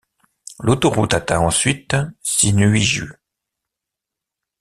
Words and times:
L'autoroute 0.59 1.13
atteint 1.13 1.37
ensuite 1.41 1.95
Sinuiju. 2.23 3.13